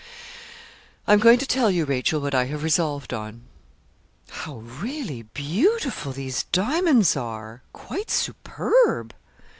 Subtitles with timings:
[1.05, 3.43] I am going to tell you, Rachel, what I have resolved on.'
[4.31, 7.61] 'How really beautiful these diamonds are!
[7.71, 9.13] quite superb.'